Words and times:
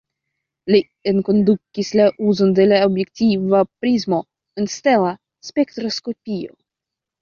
Li 0.75 0.79
enkondukis 1.11 1.91
la 2.01 2.07
uzon 2.31 2.57
de 2.61 2.67
la 2.73 2.81
objektiva 2.89 3.63
prismo 3.77 4.23
en 4.61 4.75
stela 4.81 5.17
spektroskopio. 5.55 6.61